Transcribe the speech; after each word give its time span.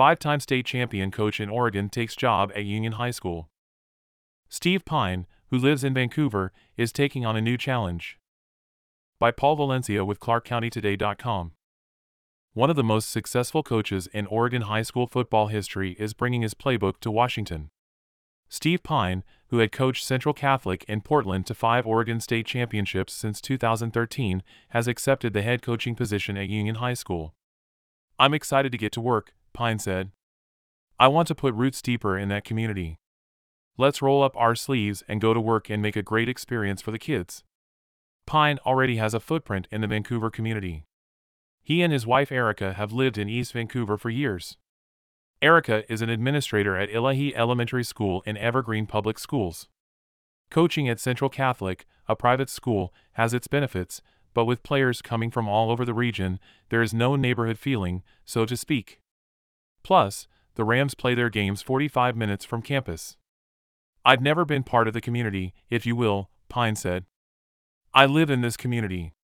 Five-time 0.00 0.40
state 0.40 0.64
champion 0.64 1.10
coach 1.10 1.40
in 1.40 1.50
Oregon 1.50 1.90
takes 1.90 2.16
job 2.16 2.50
at 2.56 2.64
Union 2.64 2.92
High 2.92 3.10
School. 3.10 3.50
Steve 4.48 4.86
Pyne, 4.86 5.26
who 5.48 5.58
lives 5.58 5.84
in 5.84 5.92
Vancouver, 5.92 6.52
is 6.78 6.90
taking 6.90 7.26
on 7.26 7.36
a 7.36 7.40
new 7.42 7.58
challenge. 7.58 8.18
By 9.18 9.30
Paul 9.30 9.56
Valencia 9.56 10.02
with 10.02 10.18
ClarkCountyToday.com. 10.18 11.52
One 12.54 12.70
of 12.70 12.76
the 12.76 12.82
most 12.82 13.10
successful 13.10 13.62
coaches 13.62 14.06
in 14.06 14.24
Oregon 14.28 14.62
high 14.62 14.80
school 14.80 15.06
football 15.06 15.48
history 15.48 15.96
is 15.98 16.14
bringing 16.14 16.40
his 16.40 16.54
playbook 16.54 16.98
to 17.00 17.10
Washington. 17.10 17.68
Steve 18.48 18.82
Pyne, 18.82 19.22
who 19.48 19.58
had 19.58 19.70
coached 19.70 20.06
Central 20.06 20.32
Catholic 20.32 20.82
in 20.84 21.02
Portland 21.02 21.44
to 21.44 21.54
five 21.54 21.86
Oregon 21.86 22.20
State 22.20 22.46
championships 22.46 23.12
since 23.12 23.38
2013, 23.42 24.42
has 24.70 24.88
accepted 24.88 25.34
the 25.34 25.42
head 25.42 25.60
coaching 25.60 25.94
position 25.94 26.38
at 26.38 26.48
Union 26.48 26.76
High 26.76 26.94
School. 26.94 27.34
I'm 28.18 28.32
excited 28.32 28.72
to 28.72 28.78
get 28.78 28.92
to 28.92 29.00
work, 29.02 29.34
Pyne 29.52 29.78
said. 29.78 30.10
I 30.98 31.08
want 31.08 31.28
to 31.28 31.34
put 31.34 31.54
roots 31.54 31.80
deeper 31.80 32.18
in 32.18 32.28
that 32.28 32.44
community. 32.44 32.98
Let's 33.78 34.02
roll 34.02 34.22
up 34.22 34.36
our 34.36 34.54
sleeves 34.54 35.02
and 35.08 35.20
go 35.20 35.32
to 35.32 35.40
work 35.40 35.70
and 35.70 35.80
make 35.80 35.96
a 35.96 36.02
great 36.02 36.28
experience 36.28 36.82
for 36.82 36.90
the 36.90 36.98
kids. 36.98 37.42
Pyne 38.26 38.58
already 38.66 38.96
has 38.96 39.14
a 39.14 39.20
footprint 39.20 39.66
in 39.70 39.80
the 39.80 39.86
Vancouver 39.86 40.30
community. 40.30 40.84
He 41.62 41.82
and 41.82 41.92
his 41.92 42.06
wife 42.06 42.30
Erica 42.30 42.74
have 42.74 42.92
lived 42.92 43.16
in 43.16 43.28
East 43.28 43.52
Vancouver 43.52 43.96
for 43.96 44.10
years. 44.10 44.56
Erica 45.42 45.90
is 45.90 46.02
an 46.02 46.10
administrator 46.10 46.76
at 46.76 46.90
Illahee 46.90 47.34
Elementary 47.34 47.84
School 47.84 48.22
in 48.26 48.36
Evergreen 48.36 48.86
Public 48.86 49.18
Schools. 49.18 49.68
Coaching 50.50 50.88
at 50.88 51.00
Central 51.00 51.30
Catholic, 51.30 51.86
a 52.08 52.14
private 52.14 52.50
school, 52.50 52.92
has 53.12 53.32
its 53.32 53.46
benefits, 53.46 54.02
but 54.34 54.44
with 54.44 54.62
players 54.62 55.00
coming 55.00 55.30
from 55.30 55.48
all 55.48 55.70
over 55.70 55.84
the 55.84 55.94
region, 55.94 56.38
there 56.68 56.82
is 56.82 56.92
no 56.92 57.16
neighborhood 57.16 57.58
feeling, 57.58 58.02
so 58.24 58.44
to 58.44 58.56
speak. 58.56 59.00
Plus, 59.82 60.26
the 60.54 60.64
Rams 60.64 60.94
play 60.94 61.14
their 61.14 61.30
games 61.30 61.62
45 61.62 62.16
minutes 62.16 62.44
from 62.44 62.62
campus. 62.62 63.16
I've 64.04 64.22
never 64.22 64.44
been 64.44 64.62
part 64.62 64.88
of 64.88 64.94
the 64.94 65.00
community, 65.00 65.54
if 65.68 65.86
you 65.86 65.94
will, 65.94 66.30
Pyne 66.48 66.76
said. 66.76 67.04
I 67.92 68.06
live 68.06 68.30
in 68.30 68.40
this 68.40 68.56
community. 68.56 69.14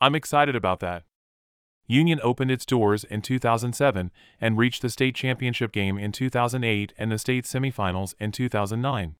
I'm 0.00 0.14
excited 0.14 0.56
about 0.56 0.80
that. 0.80 1.04
Union 1.86 2.20
opened 2.22 2.50
its 2.50 2.64
doors 2.64 3.04
in 3.04 3.20
2007 3.22 4.10
and 4.40 4.58
reached 4.58 4.82
the 4.82 4.88
state 4.88 5.14
championship 5.14 5.70
game 5.70 5.98
in 5.98 6.12
2008 6.12 6.92
and 6.96 7.12
the 7.12 7.18
state 7.18 7.44
semifinals 7.44 8.14
in 8.18 8.32
2009. 8.32 9.16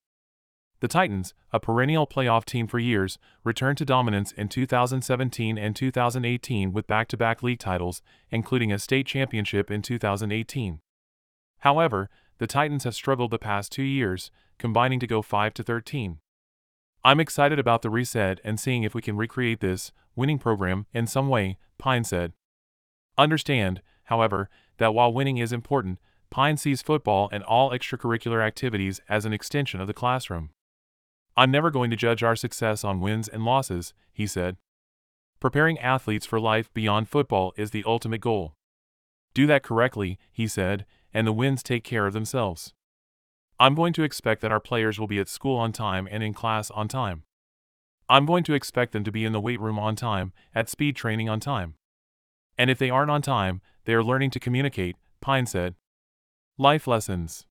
The 0.84 0.88
Titans, 0.88 1.32
a 1.50 1.58
perennial 1.58 2.06
playoff 2.06 2.44
team 2.44 2.66
for 2.66 2.78
years, 2.78 3.18
returned 3.42 3.78
to 3.78 3.86
dominance 3.86 4.32
in 4.32 4.50
2017 4.50 5.56
and 5.56 5.74
2018 5.74 6.74
with 6.74 6.86
back 6.86 7.08
to 7.08 7.16
back 7.16 7.42
league 7.42 7.58
titles, 7.58 8.02
including 8.30 8.70
a 8.70 8.78
state 8.78 9.06
championship 9.06 9.70
in 9.70 9.80
2018. 9.80 10.80
However, 11.60 12.10
the 12.36 12.46
Titans 12.46 12.84
have 12.84 12.94
struggled 12.94 13.30
the 13.30 13.38
past 13.38 13.72
two 13.72 13.82
years, 13.82 14.30
combining 14.58 15.00
to 15.00 15.06
go 15.06 15.22
5 15.22 15.54
to 15.54 15.62
13. 15.62 16.18
I'm 17.02 17.18
excited 17.18 17.58
about 17.58 17.80
the 17.80 17.88
reset 17.88 18.38
and 18.44 18.60
seeing 18.60 18.82
if 18.82 18.94
we 18.94 19.00
can 19.00 19.16
recreate 19.16 19.60
this 19.60 19.90
winning 20.14 20.38
program 20.38 20.84
in 20.92 21.06
some 21.06 21.30
way, 21.30 21.56
Pyne 21.78 22.04
said. 22.04 22.34
Understand, 23.16 23.80
however, 24.02 24.50
that 24.76 24.92
while 24.92 25.14
winning 25.14 25.38
is 25.38 25.50
important, 25.50 25.98
Pyne 26.28 26.58
sees 26.58 26.82
football 26.82 27.30
and 27.32 27.42
all 27.42 27.70
extracurricular 27.70 28.46
activities 28.46 29.00
as 29.08 29.24
an 29.24 29.32
extension 29.32 29.80
of 29.80 29.86
the 29.86 29.94
classroom. 29.94 30.50
I'm 31.36 31.50
never 31.50 31.70
going 31.70 31.90
to 31.90 31.96
judge 31.96 32.22
our 32.22 32.36
success 32.36 32.84
on 32.84 33.00
wins 33.00 33.28
and 33.28 33.44
losses, 33.44 33.92
he 34.12 34.26
said. 34.26 34.56
Preparing 35.40 35.78
athletes 35.78 36.26
for 36.26 36.40
life 36.40 36.72
beyond 36.72 37.08
football 37.08 37.52
is 37.56 37.70
the 37.70 37.84
ultimate 37.86 38.20
goal. 38.20 38.54
Do 39.34 39.46
that 39.48 39.62
correctly, 39.62 40.18
he 40.32 40.46
said, 40.46 40.86
and 41.12 41.26
the 41.26 41.32
wins 41.32 41.62
take 41.62 41.84
care 41.84 42.06
of 42.06 42.12
themselves. 42.12 42.72
I'm 43.58 43.74
going 43.74 43.92
to 43.94 44.02
expect 44.02 44.42
that 44.42 44.52
our 44.52 44.60
players 44.60 44.98
will 44.98 45.06
be 45.06 45.18
at 45.18 45.28
school 45.28 45.56
on 45.56 45.72
time 45.72 46.08
and 46.10 46.22
in 46.22 46.34
class 46.34 46.70
on 46.70 46.88
time. 46.88 47.24
I'm 48.08 48.26
going 48.26 48.44
to 48.44 48.54
expect 48.54 48.92
them 48.92 49.04
to 49.04 49.12
be 49.12 49.24
in 49.24 49.32
the 49.32 49.40
weight 49.40 49.60
room 49.60 49.78
on 49.78 49.96
time, 49.96 50.32
at 50.54 50.68
speed 50.68 50.94
training 50.96 51.28
on 51.28 51.40
time. 51.40 51.74
And 52.58 52.70
if 52.70 52.78
they 52.78 52.90
aren't 52.90 53.10
on 53.10 53.22
time, 53.22 53.60
they 53.84 53.94
are 53.94 54.04
learning 54.04 54.30
to 54.30 54.40
communicate, 54.40 54.96
Pyne 55.20 55.46
said. 55.46 55.74
Life 56.58 56.86
lessons. 56.86 57.46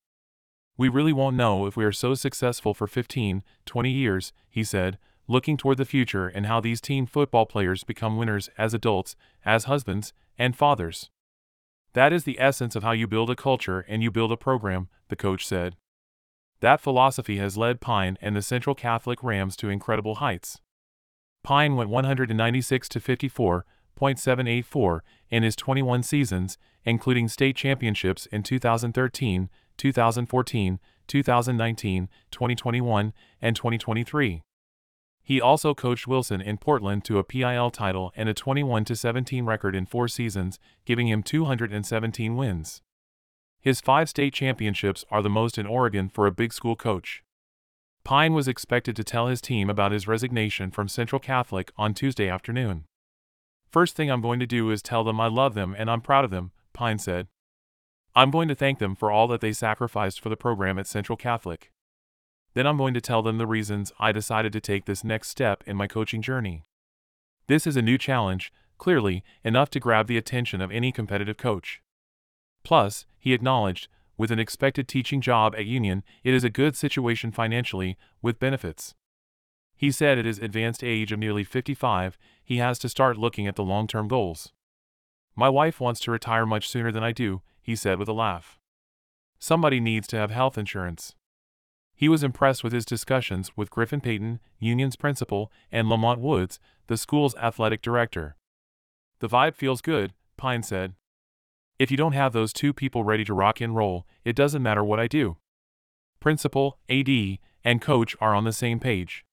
We 0.78 0.90
really 0.90 1.14
won't 1.14 1.36
know 1.36 1.68
if 1.68 1.78
we 1.78 1.86
are 1.86 1.92
so 1.92 2.16
successful 2.16 2.74
for 2.74 2.88
15, 2.88 3.44
20 3.66 3.92
years, 3.92 4.34
he 4.50 4.64
said, 4.64 4.98
looking 5.28 5.56
toward 5.56 5.78
the 5.78 5.86
future 5.86 6.28
and 6.28 6.48
how 6.48 6.60
these 6.60 6.82
teen 6.82 7.06
football 7.06 7.46
players 7.46 7.84
become 7.84 8.18
winners 8.18 8.50
as 8.58 8.74
adults, 8.74 9.16
as 9.46 9.66
husbands, 9.66 10.14
and 10.38 10.56
fathers. 10.56 11.10
That 11.94 12.12
is 12.12 12.24
the 12.24 12.40
essence 12.40 12.76
of 12.76 12.84
how 12.84 12.92
you 12.92 13.08
build 13.08 13.30
a 13.30 13.36
culture 13.36 13.86
and 13.88 14.02
you 14.02 14.10
build 14.10 14.32
a 14.32 14.38
program, 14.38 14.90
the 15.10 15.16
coach 15.16 15.46
said. 15.46 15.76
That 16.60 16.82
philosophy 16.82 17.38
has 17.38 17.58
led 17.58 17.82
Pyne 17.82 18.18
and 18.22 18.36
the 18.36 18.42
Central 18.42 18.74
Catholic 18.74 19.22
Rams 19.22 19.56
to 19.58 19.70
incredible 19.70 20.16
heights. 20.16 20.60
Pyne 21.44 21.76
went 21.76 21.90
196 21.90 22.90
to 22.90 23.00
54, 23.00 23.66
.784 24.00 25.00
in 25.30 25.44
his 25.44 25.56
21 25.56 26.04
seasons, 26.04 26.58
including 26.84 27.28
state 27.28 27.56
championships 27.56 28.26
in 28.28 28.44
2013, 28.44 29.50
2014, 29.78 30.80
2019, 31.08 32.10
2021, 32.32 33.14
and 33.42 33.56
2023. 33.56 34.42
He 35.26 35.40
also 35.40 35.74
coached 35.74 36.06
Wilson 36.06 36.42
in 36.42 36.58
Portland 36.58 37.06
to 37.06 37.18
a 37.18 37.24
PIL 37.24 37.72
title 37.72 38.12
and 38.16 38.28
a 38.28 38.34
21 38.34 38.86
17 38.86 39.46
record 39.46 39.74
in 39.74 39.86
4 39.86 40.08
seasons, 40.10 40.60
giving 40.86 41.08
him 41.08 41.24
217 41.24 42.36
wins. 42.36 42.82
His 43.62 43.80
5 43.80 44.10
state 44.10 44.34
championships 44.34 45.06
are 45.10 45.22
the 45.22 45.30
most 45.30 45.58
in 45.58 45.66
Oregon 45.66 46.10
for 46.10 46.28
a 46.28 46.32
big 46.32 46.52
school 46.52 46.76
coach. 46.76 47.24
Pyne 48.04 48.34
was 48.34 48.50
expected 48.50 48.98
to 48.98 49.04
tell 49.06 49.28
his 49.28 49.40
team 49.40 49.70
about 49.70 49.94
his 49.94 50.10
resignation 50.10 50.72
from 50.72 50.90
Central 50.90 51.20
Catholic 51.20 51.72
on 51.78 51.94
Tuesday 51.94 52.28
afternoon. 52.28 52.84
First 53.72 53.96
thing 53.96 54.12
I'm 54.12 54.22
going 54.22 54.42
to 54.42 54.46
do 54.46 54.70
is 54.72 54.82
tell 54.82 55.06
them 55.06 55.22
I 55.22 55.28
love 55.28 55.54
them 55.54 55.74
and 55.78 55.90
I'm 55.90 56.02
proud 56.02 56.26
of 56.26 56.32
them, 56.32 56.52
Pyne 56.74 57.00
said. 57.00 57.28
I'm 58.16 58.30
going 58.30 58.48
to 58.48 58.56
thank 58.56 58.78
them 58.78 58.96
for 58.96 59.10
all 59.10 59.28
that 59.30 59.42
they 59.42 59.54
sacrificed 59.54 60.22
for 60.22 60.30
the 60.30 60.38
program 60.38 60.78
at 60.78 60.88
Central 60.88 61.18
Catholic. 61.18 61.72
Then 62.54 62.68
I'm 62.68 62.78
going 62.78 62.94
to 62.94 63.02
tell 63.02 63.24
them 63.24 63.40
the 63.40 63.48
reasons 63.48 63.92
I 64.00 64.12
decided 64.12 64.54
to 64.54 64.62
take 64.62 64.86
this 64.86 65.04
next 65.04 65.30
step 65.30 65.64
in 65.66 65.76
my 65.76 65.88
coaching 65.88 66.22
journey. 66.22 66.64
This 67.48 67.66
is 67.66 67.76
a 67.76 67.82
new 67.82 67.98
challenge, 67.98 68.54
clearly, 68.78 69.24
enough 69.44 69.72
to 69.72 69.80
grab 69.80 70.06
the 70.06 70.18
attention 70.18 70.62
of 70.62 70.72
any 70.72 70.92
competitive 70.92 71.38
coach. 71.38 71.82
Plus, 72.64 73.08
he 73.18 73.34
acknowledged, 73.34 73.88
with 74.16 74.30
an 74.30 74.40
expected 74.40 74.88
teaching 74.88 75.20
job 75.20 75.56
at 75.56 75.66
Union, 75.66 76.04
it 76.24 76.36
is 76.36 76.44
a 76.44 76.50
good 76.50 76.76
situation 76.76 77.32
financially, 77.32 77.98
with 78.22 78.40
benefits. 78.40 78.94
He 79.76 79.92
said 79.92 80.20
at 80.20 80.26
his 80.26 80.38
advanced 80.38 80.84
age 80.84 81.12
of 81.12 81.20
nearly 81.20 81.44
55, 81.44 82.18
he 82.44 82.58
has 82.58 82.78
to 82.80 82.90
start 82.90 83.18
looking 83.18 83.48
at 83.48 83.56
the 83.56 83.64
long 83.64 83.88
term 83.88 84.08
goals. 84.08 84.54
My 85.36 85.50
wife 85.50 85.80
wants 85.80 86.00
to 86.02 86.12
retire 86.12 86.46
much 86.46 86.70
sooner 86.70 86.92
than 86.92 87.04
I 87.04 87.12
do, 87.12 87.42
he 87.64 87.76
said 87.76 87.98
with 87.98 88.08
a 88.08 88.14
laugh. 88.14 88.60
Somebody 89.40 89.80
needs 89.80 90.08
to 90.10 90.18
have 90.18 90.30
health 90.30 90.58
insurance. 90.58 91.16
He 91.96 92.10
was 92.10 92.24
impressed 92.24 92.64
with 92.64 92.74
his 92.74 92.86
discussions 92.86 93.56
with 93.56 93.70
Griffin 93.70 94.02
Payton, 94.02 94.40
Union's 94.60 94.96
principal, 94.96 95.52
and 95.72 95.90
Lamont 95.90 96.20
Woods, 96.20 96.60
the 96.88 96.98
school's 96.98 97.36
athletic 97.36 97.82
director. 97.82 98.36
The 99.20 99.30
vibe 99.30 99.56
feels 99.56 99.82
good, 99.82 100.14
Pyne 100.38 100.64
said. 100.64 100.94
If 101.80 101.92
you 101.92 101.98
don't 101.98 102.14
have 102.14 102.34
those 102.34 102.54
two 102.54 102.74
people 102.74 103.04
ready 103.04 103.24
to 103.26 103.34
rock 103.34 103.62
and 103.62 103.76
roll, 103.76 104.06
it 104.26 104.36
doesn't 104.36 104.64
matter 104.64 104.84
what 104.84 105.00
I 105.00 105.08
do. 105.08 105.38
Principal, 106.20 106.78
AD, 106.90 107.10
and 107.64 107.82
coach 107.82 108.16
are 108.20 108.36
on 108.36 108.44
the 108.44 108.54
same 108.54 108.80
page. 108.80 109.26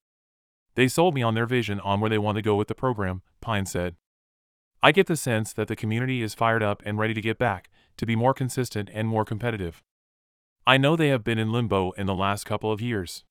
They 0.74 0.88
sold 0.88 1.14
me 1.14 1.22
on 1.22 1.34
their 1.34 1.46
vision 1.46 1.80
on 1.80 2.00
where 2.00 2.10
they 2.10 2.18
want 2.18 2.36
to 2.36 2.42
go 2.42 2.56
with 2.56 2.68
the 2.68 2.74
program, 2.74 3.22
Pyne 3.40 3.66
said. 3.66 3.96
I 4.82 4.92
get 4.92 5.06
the 5.06 5.16
sense 5.16 5.52
that 5.52 5.68
the 5.68 5.76
community 5.76 6.22
is 6.22 6.34
fired 6.34 6.62
up 6.62 6.82
and 6.86 6.98
ready 6.98 7.14
to 7.14 7.20
get 7.20 7.38
back, 7.38 7.69
to 7.96 8.06
be 8.06 8.16
more 8.16 8.34
consistent 8.34 8.90
and 8.92 9.08
more 9.08 9.24
competitive. 9.24 9.82
I 10.66 10.76
know 10.76 10.96
they 10.96 11.08
have 11.08 11.24
been 11.24 11.38
in 11.38 11.52
limbo 11.52 11.90
in 11.92 12.06
the 12.06 12.14
last 12.14 12.44
couple 12.44 12.70
of 12.70 12.80
years. 12.80 13.24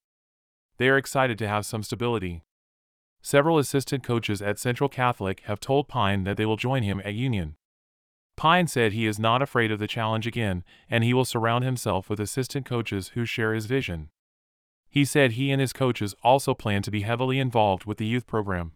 They 0.78 0.90
are 0.90 0.98
excited 0.98 1.38
to 1.40 1.48
have 1.48 1.66
some 1.66 1.84
stability. 1.84 2.44
Several 3.22 3.58
assistant 3.58 4.04
coaches 4.04 4.42
at 4.42 4.60
Central 4.60 4.90
Catholic 4.90 5.42
have 5.42 5.60
told 5.60 5.88
Pyne 5.88 6.24
that 6.24 6.38
they 6.38 6.46
will 6.46 6.56
join 6.56 6.84
him 6.84 7.02
at 7.04 7.14
Union. 7.14 7.56
Pyne 8.38 8.68
said 8.68 8.94
he 8.94 9.06
is 9.06 9.20
not 9.20 9.42
afraid 9.42 9.72
of 9.72 9.80
the 9.80 9.88
challenge 9.88 10.26
again, 10.26 10.64
and 10.90 11.04
he 11.04 11.14
will 11.14 11.26
surround 11.26 11.66
himself 11.66 12.10
with 12.10 12.22
assistant 12.22 12.66
coaches 12.66 13.10
who 13.10 13.26
share 13.26 13.54
his 13.54 13.66
vision. 13.66 14.10
He 14.90 15.04
said 15.04 15.34
he 15.34 15.52
and 15.52 15.60
his 15.60 15.74
coaches 15.74 16.16
also 16.24 16.54
plan 16.54 16.82
to 16.84 16.92
be 16.92 17.02
heavily 17.02 17.38
involved 17.38 17.84
with 17.86 17.98
the 17.98 18.06
youth 18.06 18.26
program. 18.26 18.72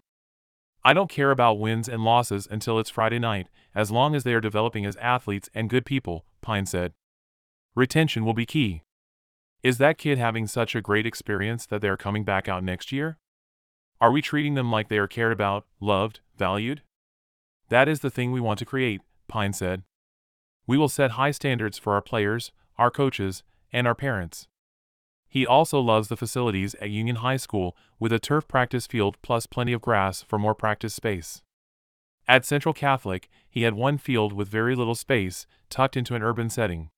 I 0.85 0.93
don't 0.93 1.09
care 1.09 1.31
about 1.31 1.59
wins 1.59 1.87
and 1.87 2.03
losses 2.03 2.47
until 2.51 2.77
it's 2.77 2.89
Friday 2.89 3.19
night, 3.19 3.47
as 3.73 3.89
long 3.89 4.15
as 4.15 4.23
they 4.23 4.33
are 4.33 4.41
developing 4.41 4.85
as 4.85 4.97
athletes 4.97 5.49
and 5.53 5.69
good 5.69 5.85
people, 5.85 6.25
Pyne 6.41 6.65
said. 6.65 6.91
Retention 7.73 8.25
will 8.25 8.33
be 8.33 8.45
key. 8.45 8.83
Is 9.63 9.77
that 9.77 9.97
kid 9.97 10.17
having 10.17 10.45
such 10.45 10.75
a 10.75 10.81
great 10.81 11.05
experience 11.05 11.65
that 11.65 11.81
they 11.81 11.87
are 11.87 11.95
coming 11.95 12.25
back 12.25 12.49
out 12.49 12.65
next 12.65 12.91
year? 12.91 13.17
Are 14.01 14.11
we 14.11 14.21
treating 14.21 14.55
them 14.55 14.69
like 14.69 14.89
they 14.89 14.97
are 14.97 15.07
cared 15.07 15.31
about, 15.31 15.65
loved, 15.79 16.19
valued? 16.37 16.81
That 17.69 17.87
is 17.87 18.01
the 18.01 18.09
thing 18.09 18.33
we 18.33 18.41
want 18.41 18.59
to 18.59 18.65
create, 18.65 18.99
Pyne 19.29 19.53
said. 19.53 19.83
We 20.67 20.77
will 20.77 20.89
set 20.89 21.11
high 21.11 21.31
standards 21.31 21.77
for 21.77 21.93
our 21.93 22.01
players, 22.01 22.51
our 22.77 22.91
coaches, 22.91 23.43
and 23.71 23.87
our 23.87 23.95
parents. 23.95 24.47
He 25.33 25.47
also 25.47 25.79
loves 25.79 26.09
the 26.09 26.15
facilities 26.15 26.75
at 26.75 26.91
Union 26.91 27.15
High 27.15 27.37
School 27.37 27.75
with 27.99 28.13
a 28.13 28.19
turf 28.19 28.47
practice 28.47 28.85
field 28.85 29.17
plus 29.23 29.47
plenty 29.47 29.73
of 29.73 29.81
grass 29.81 30.21
for 30.21 30.37
more 30.37 30.53
practice 30.53 30.93
space. 30.93 31.41
At 32.27 32.45
Central 32.45 32.71
Catholic, 32.71 33.29
he 33.49 33.63
had 33.63 33.73
one 33.73 33.97
field 33.97 34.31
with 34.31 34.47
very 34.47 34.75
little 34.75 34.93
space, 34.93 35.47
tucked 35.71 35.97
into 35.97 36.13
an 36.13 36.21
urban 36.21 36.51
setting. 36.51 36.91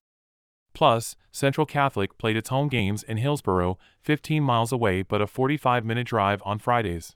Plus, 0.74 1.16
Central 1.32 1.66
Catholic 1.66 2.18
played 2.18 2.36
its 2.36 2.50
home 2.50 2.68
games 2.68 3.04
in 3.04 3.16
Hillsboro, 3.16 3.78
15 4.02 4.44
miles 4.44 4.74
away 4.74 5.02
but 5.02 5.22
a 5.22 5.28
45 5.28 5.86
minute 5.86 6.06
drive 6.06 6.42
on 6.44 6.60
Fridays. 6.60 7.16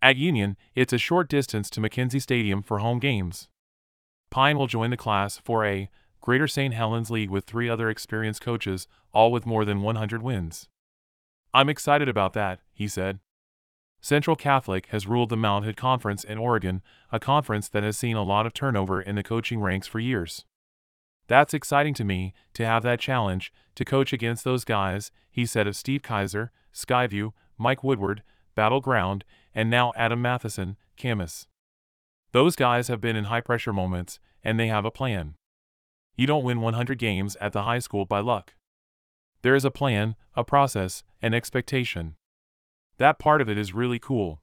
At 0.00 0.14
Union, 0.14 0.56
it's 0.76 0.92
a 0.92 0.98
short 0.98 1.28
distance 1.28 1.68
to 1.70 1.80
McKenzie 1.80 2.22
Stadium 2.22 2.62
for 2.62 2.78
home 2.78 3.00
games. 3.00 3.48
Pyne 4.30 4.56
will 4.56 4.68
join 4.68 4.90
the 4.90 4.96
Class 4.96 5.40
4A 5.44 5.88
Greater 6.20 6.48
St. 6.48 6.74
Helens 6.74 7.10
League 7.10 7.30
with 7.30 7.44
three 7.44 7.68
other 7.68 7.88
experienced 7.88 8.40
coaches, 8.40 8.86
all 9.12 9.32
with 9.32 9.46
more 9.46 9.64
than 9.64 9.82
100 9.82 10.22
wins. 10.22 10.68
I'm 11.54 11.68
excited 11.68 12.08
about 12.08 12.34
that, 12.34 12.60
he 12.72 12.88
said. 12.88 13.20
Central 14.00 14.36
Catholic 14.36 14.86
has 14.86 15.06
ruled 15.06 15.28
the 15.28 15.36
Mount 15.36 15.64
Hood 15.64 15.76
Conference 15.76 16.22
in 16.22 16.38
Oregon, 16.38 16.82
a 17.10 17.18
conference 17.18 17.68
that 17.68 17.82
has 17.82 17.98
seen 17.98 18.16
a 18.16 18.22
lot 18.22 18.46
of 18.46 18.54
turnover 18.54 19.00
in 19.00 19.16
the 19.16 19.22
coaching 19.22 19.60
ranks 19.60 19.86
for 19.86 19.98
years. 19.98 20.44
That's 21.26 21.52
exciting 21.52 21.94
to 21.94 22.04
me, 22.04 22.32
to 22.54 22.64
have 22.64 22.82
that 22.84 23.00
challenge, 23.00 23.52
to 23.74 23.84
coach 23.84 24.12
against 24.12 24.44
those 24.44 24.64
guys, 24.64 25.10
he 25.30 25.44
said 25.44 25.66
of 25.66 25.76
Steve 25.76 26.02
Kizer, 26.02 26.50
Skyview, 26.72 27.32
Mike 27.58 27.82
Woodward, 27.82 28.22
Battleground, 28.54 29.24
and 29.54 29.68
now 29.68 29.92
Adam 29.96 30.22
Matheson, 30.22 30.76
Camas. 30.96 31.46
Those 32.32 32.56
guys 32.56 32.88
have 32.88 33.00
been 33.00 33.16
in 33.16 33.24
high 33.24 33.40
pressure 33.40 33.72
moments, 33.72 34.20
and 34.44 34.58
they 34.58 34.68
have 34.68 34.84
a 34.84 34.90
plan. 34.90 35.34
You 36.18 36.26
don't 36.26 36.42
win 36.42 36.60
100 36.60 36.98
games 36.98 37.36
at 37.40 37.52
the 37.52 37.62
high 37.62 37.78
school 37.78 38.04
by 38.04 38.18
luck. 38.18 38.54
There 39.42 39.54
is 39.54 39.64
a 39.64 39.70
plan, 39.70 40.16
a 40.34 40.42
process, 40.42 41.04
an 41.22 41.32
expectation. 41.32 42.16
That 42.96 43.20
part 43.20 43.40
of 43.40 43.48
it 43.48 43.56
is 43.56 43.72
really 43.72 44.00
cool. 44.00 44.42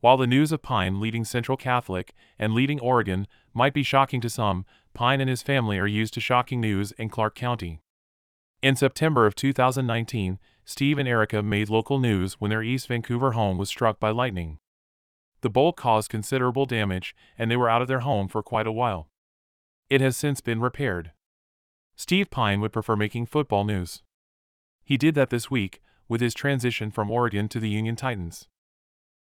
While 0.00 0.16
the 0.16 0.26
news 0.26 0.50
of 0.50 0.60
Pyne 0.60 1.00
leading 1.00 1.24
Central 1.24 1.56
Catholic 1.56 2.14
and 2.36 2.52
leading 2.52 2.80
Oregon 2.80 3.28
might 3.54 3.74
be 3.74 3.84
shocking 3.84 4.20
to 4.22 4.28
some, 4.28 4.66
Pyne 4.92 5.20
and 5.20 5.30
his 5.30 5.40
family 5.40 5.78
are 5.78 5.86
used 5.86 6.14
to 6.14 6.20
shocking 6.20 6.60
news 6.60 6.90
in 6.98 7.10
Clark 7.10 7.36
County. 7.36 7.80
In 8.60 8.74
September 8.74 9.24
of 9.24 9.36
2019, 9.36 10.40
Steve 10.64 10.98
and 10.98 11.08
Erica 11.08 11.44
made 11.44 11.70
local 11.70 12.00
news 12.00 12.40
when 12.40 12.50
their 12.50 12.64
East 12.64 12.88
Vancouver 12.88 13.32
home 13.32 13.56
was 13.56 13.68
struck 13.68 14.00
by 14.00 14.10
lightning. 14.10 14.58
The 15.42 15.50
bolt 15.50 15.76
caused 15.76 16.10
considerable 16.10 16.66
damage, 16.66 17.14
and 17.38 17.48
they 17.48 17.56
were 17.56 17.70
out 17.70 17.82
of 17.82 17.88
their 17.88 18.00
home 18.00 18.26
for 18.26 18.42
quite 18.42 18.66
a 18.66 18.72
while. 18.72 19.08
It 19.90 20.00
has 20.00 20.16
since 20.16 20.40
been 20.40 20.60
repaired. 20.60 21.12
Steve 21.96 22.30
Pyne 22.30 22.60
would 22.60 22.72
prefer 22.72 22.94
making 22.94 23.26
football 23.26 23.64
news. 23.64 24.02
He 24.84 24.96
did 24.96 25.14
that 25.14 25.30
this 25.30 25.50
week 25.50 25.80
with 26.08 26.20
his 26.20 26.34
transition 26.34 26.90
from 26.90 27.10
Oregon 27.10 27.48
to 27.48 27.60
the 27.60 27.70
Union 27.70 27.96
Titans. 27.96 28.48